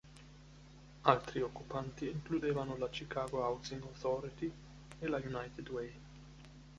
Altri 1.03 1.43
occupanti 1.43 2.09
includevano 2.09 2.75
la 2.75 2.89
Chicago 2.89 3.43
Housing 3.43 3.83
Authority 3.83 4.51
e 4.97 5.07
la 5.07 5.17
United 5.17 5.69
Way. 5.69 5.93